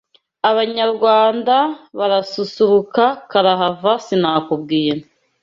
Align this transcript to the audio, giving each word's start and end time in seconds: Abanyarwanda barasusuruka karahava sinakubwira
Abanyarwanda 0.49 1.55
barasusuruka 1.97 3.03
karahava 3.31 3.91
sinakubwira 4.05 5.01